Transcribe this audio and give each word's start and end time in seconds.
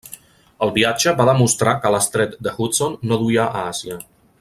El 0.67 0.71
viatge 0.77 1.13
va 1.19 1.27
demostrar 1.31 1.75
que 1.85 1.93
l'estret 1.97 2.35
de 2.49 2.57
Hudson 2.65 2.99
no 3.13 3.23
duia 3.27 3.49
a 3.53 3.67
Àsia. 3.75 4.05